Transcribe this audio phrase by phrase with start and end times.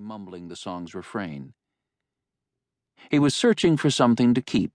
[0.00, 1.54] mumbling the song's refrain.
[3.10, 4.72] He was searching for something to keep,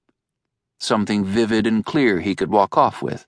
[0.78, 3.26] something vivid and clear he could walk off with.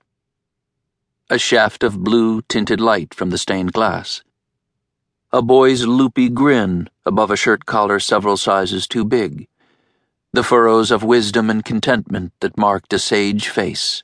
[1.28, 4.22] A shaft of blue tinted light from the stained glass.
[5.32, 9.48] A boy's loopy grin above a shirt collar several sizes too big.
[10.32, 14.02] The furrows of wisdom and contentment that marked a sage face.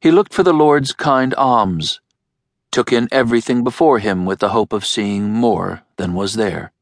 [0.00, 2.00] He looked for the Lord's kind alms
[2.76, 6.72] took in everything before him with the hope of seeing more than was there.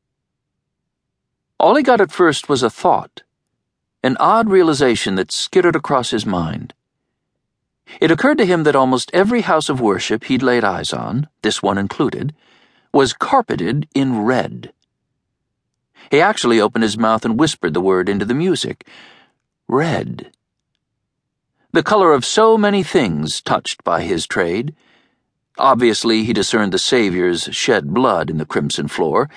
[1.61, 3.23] All he got at first was a thought,
[4.03, 6.75] an odd realization that skittered across his mind.
[8.01, 11.63] It occurred to him that almost every house of worship he'd laid eyes on, this
[11.63, 12.35] one included,
[12.93, 14.73] was carpeted in red.
[16.11, 18.85] He actually opened his mouth and whispered the word into the music
[19.69, 20.33] red.
[21.71, 24.75] The color of so many things touched by his trade
[25.59, 29.31] Obviously, he discerned the Saviour's shed blood in the crimson floor,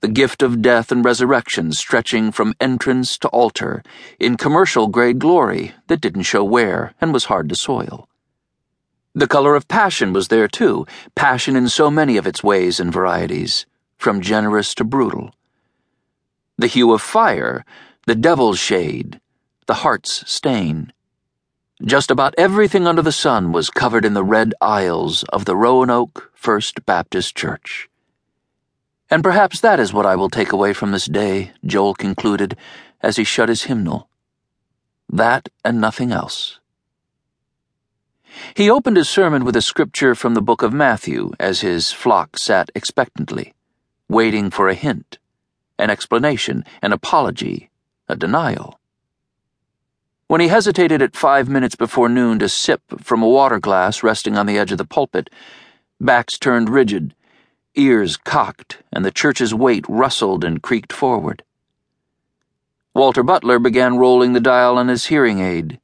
[0.00, 3.82] the gift of death and resurrection stretching from entrance to altar,
[4.20, 8.08] in commercial grade glory that didn't show wear and was hard to soil.
[9.14, 12.92] The color of passion was there too, passion in so many of its ways and
[12.92, 15.34] varieties, from generous to brutal.
[16.58, 17.64] The hue of fire,
[18.06, 19.20] the devil's shade,
[19.66, 20.92] the heart's stain.
[21.84, 26.32] Just about everything under the sun was covered in the red aisles of the Roanoke
[26.34, 27.90] First Baptist Church.
[29.10, 32.56] And perhaps that is what I will take away from this day, Joel concluded
[33.02, 34.08] as he shut his hymnal.
[35.10, 36.60] That and nothing else.
[38.54, 42.38] He opened his sermon with a scripture from the book of Matthew as his flock
[42.38, 43.52] sat expectantly,
[44.08, 45.18] waiting for a hint,
[45.78, 47.68] an explanation, an apology,
[48.08, 48.80] a denial.
[50.28, 54.36] When he hesitated at five minutes before noon to sip from a water glass resting
[54.36, 55.30] on the edge of the pulpit,
[56.00, 57.14] backs turned rigid,
[57.76, 61.44] ears cocked, and the church's weight rustled and creaked forward.
[62.92, 65.78] Walter Butler began rolling the dial on his hearing aid.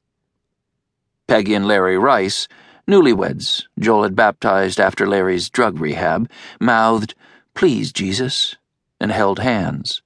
[1.28, 2.48] Peggy and Larry Rice,
[2.88, 6.28] newlyweds Joel had baptized after Larry's drug rehab,
[6.58, 7.14] mouthed,
[7.54, 8.56] Please, Jesus,
[8.98, 10.02] and held hands.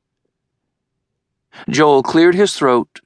[1.71, 3.01] Joel cleared his throat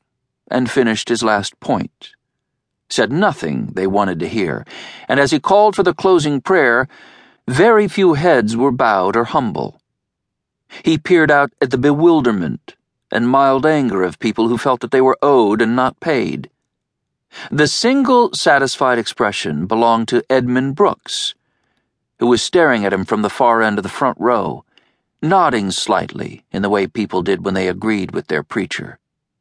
[0.50, 2.14] and finished his last point.
[2.88, 4.66] Said nothing they wanted to hear,
[5.08, 6.88] and as he called for the closing prayer,
[7.46, 9.80] very few heads were bowed or humble.
[10.84, 12.76] He peered out at the bewilderment
[13.10, 16.48] and mild anger of people who felt that they were owed and not paid.
[17.50, 21.34] The single satisfied expression belonged to Edmund Brooks,
[22.20, 24.64] who was staring at him from the far end of the front row,
[25.22, 28.99] nodding slightly in the way people did when they agreed with their preacher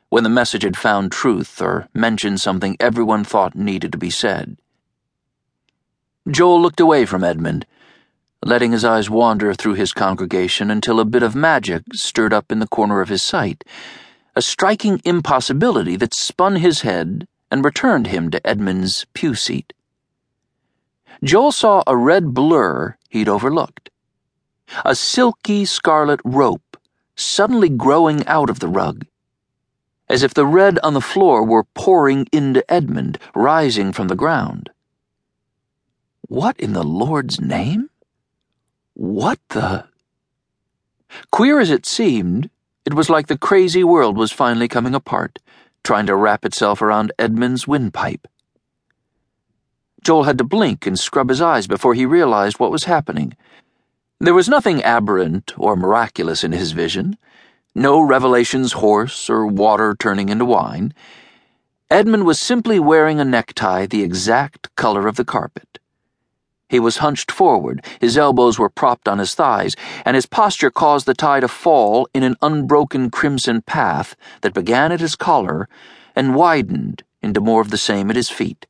[0.09, 4.57] when the message had found truth or mentioned something everyone thought needed to be said.
[6.29, 7.65] Joel looked away from Edmund,
[8.43, 12.59] letting his eyes wander through his congregation until a bit of magic stirred up in
[12.59, 13.63] the corner of his sight,
[14.35, 19.73] a striking impossibility that spun his head and returned him to Edmund's pew seat.
[21.23, 23.89] Joel saw a red blur he'd overlooked.
[24.85, 26.77] A silky scarlet rope
[27.15, 29.05] suddenly growing out of the rug
[30.09, 34.69] as if the red on the floor were pouring into Edmund, rising from the ground.
[36.27, 37.89] What in the Lord's name?
[38.93, 39.85] What the?
[41.31, 42.49] Queer as it seemed,
[42.85, 45.39] it was like the crazy world was finally coming apart,
[45.83, 48.27] trying to wrap itself around Edmund's windpipe.
[50.03, 53.35] Joel had to blink and scrub his eyes before he realized what was happening.
[54.19, 57.17] There was nothing aberrant or miraculous in his vision.
[57.75, 60.93] No revelations horse or water turning into wine.
[61.89, 65.79] Edmund was simply wearing a necktie the exact color of the carpet.
[66.67, 69.75] He was hunched forward, his elbows were propped on his thighs,
[70.05, 74.91] and his posture caused the tie to fall in an unbroken crimson path that began
[74.91, 75.67] at his collar
[76.15, 78.65] and widened into more of the same at his feet.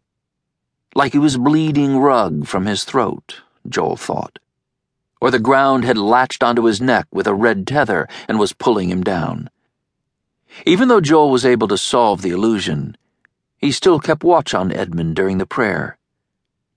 [0.93, 4.39] Like he was bleeding rug from his throat, Joel thought
[5.21, 8.89] or the ground had latched onto his neck with a red tether and was pulling
[8.89, 9.49] him down.
[10.65, 12.97] Even though Joel was able to solve the illusion,
[13.57, 15.97] he still kept watch on Edmund during the prayer,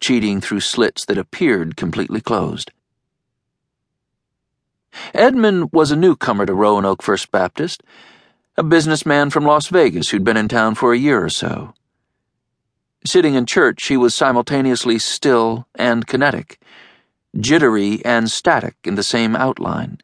[0.00, 2.72] cheating through slits that appeared completely closed.
[5.14, 7.82] Edmund was a newcomer to Roanoke First Baptist,
[8.56, 11.72] a businessman from Las Vegas who'd been in town for a year or so.
[13.04, 16.60] Sitting in church, he was simultaneously still and kinetic
[17.38, 19.98] jittery and static in the same outline.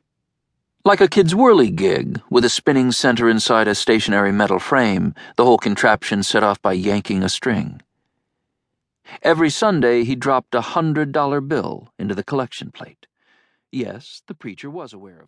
[0.85, 5.45] Like a kid's whirly gig, with a spinning center inside a stationary metal frame, the
[5.45, 7.83] whole contraption set off by yanking a string.
[9.23, 13.07] Every Sunday he dropped a hundred dollar bill into the collection plate.
[13.71, 15.27] Yes, the preacher was aware of